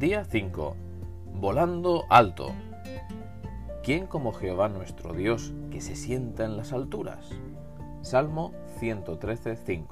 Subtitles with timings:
[0.00, 0.76] Día 5.
[1.34, 2.54] Volando alto.
[3.82, 7.28] ¿Quién como Jehová nuestro Dios que se sienta en las alturas?
[8.00, 9.88] Salmo 113.5.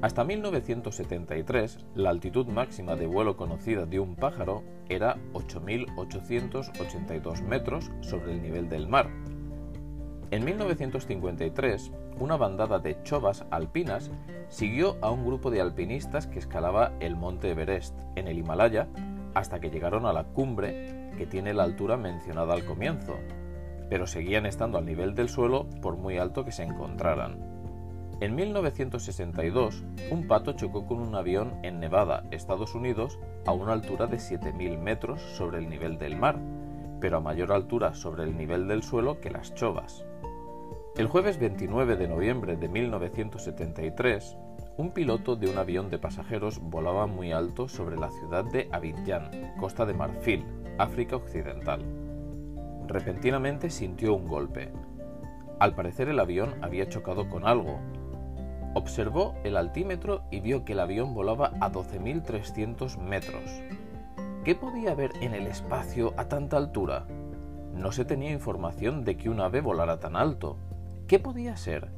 [0.00, 8.32] Hasta 1973, la altitud máxima de vuelo conocida de un pájaro era 8.882 metros sobre
[8.32, 9.10] el nivel del mar.
[10.30, 11.90] En 1953,
[12.20, 14.12] una bandada de chovas alpinas
[14.48, 18.86] siguió a un grupo de alpinistas que escalaba el monte Everest, en el Himalaya,
[19.34, 23.16] hasta que llegaron a la cumbre que tiene la altura mencionada al comienzo,
[23.88, 27.50] pero seguían estando al nivel del suelo por muy alto que se encontraran.
[28.20, 34.06] En 1962, un pato chocó con un avión en Nevada, Estados Unidos, a una altura
[34.06, 36.38] de 7.000 metros sobre el nivel del mar,
[37.00, 40.04] pero a mayor altura sobre el nivel del suelo que las chovas.
[40.96, 44.36] El jueves 29 de noviembre de 1973,
[44.76, 49.54] un piloto de un avión de pasajeros volaba muy alto sobre la ciudad de Abidjan,
[49.58, 50.44] Costa de Marfil,
[50.78, 51.84] África Occidental.
[52.86, 54.72] Repentinamente sintió un golpe.
[55.58, 57.78] Al parecer el avión había chocado con algo.
[58.74, 63.62] Observó el altímetro y vio que el avión volaba a 12.300 metros.
[64.50, 67.06] ¿Qué podía haber en el espacio a tanta altura?
[67.72, 70.56] No se tenía información de que un ave volara tan alto.
[71.06, 71.92] ¿Qué podía ser?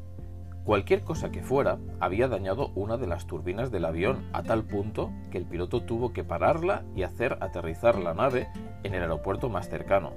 [0.63, 5.11] Cualquier cosa que fuera había dañado una de las turbinas del avión a tal punto
[5.31, 8.49] que el piloto tuvo que pararla y hacer aterrizar la nave
[8.83, 10.13] en el aeropuerto más cercano.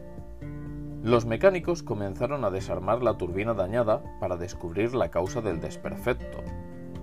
[1.03, 6.39] Los mecánicos comenzaron a desarmar la turbina dañada para descubrir la causa del desperfecto.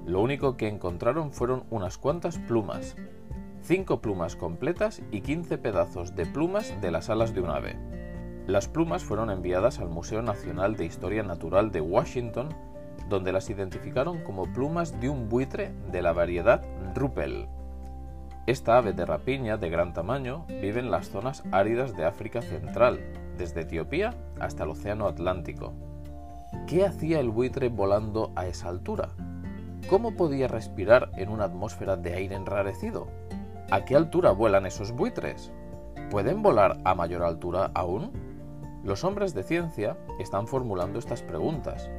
[0.04, 2.96] Lo único que encontraron fueron unas cuantas plumas,
[3.62, 7.76] cinco plumas completas y 15 pedazos de plumas de las alas de un ave.
[8.46, 12.48] Las plumas fueron enviadas al Museo Nacional de Historia Natural de Washington,
[13.08, 16.62] donde las identificaron como plumas de un buitre de la variedad
[16.94, 17.46] Ruppel.
[18.46, 22.98] Esta ave de rapiña de gran tamaño vive en las zonas áridas de África Central,
[23.38, 25.72] desde Etiopía hasta el Océano Atlántico.
[26.66, 29.10] ¿Qué hacía el buitre volando a esa altura?
[29.88, 33.06] ¿Cómo podía respirar en una atmósfera de aire enrarecido?
[33.72, 35.50] ¿A qué altura vuelan esos buitres?
[36.10, 38.12] ¿Pueden volar a mayor altura aún?
[38.84, 41.90] Los hombres de ciencia están formulando estas preguntas.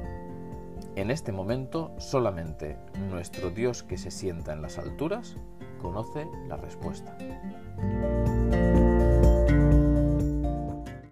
[0.94, 2.78] En este momento solamente
[3.10, 5.36] nuestro Dios que se sienta en las alturas
[5.82, 7.18] conoce la respuesta.